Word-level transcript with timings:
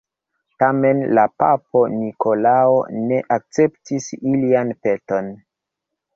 Tamen 0.61 1.01
la 1.19 1.25
papo 1.43 1.83
Nikolao 1.97 2.81
ne 3.11 3.21
akceptis 3.37 4.09
ilian 4.33 4.75
peton. 4.89 5.33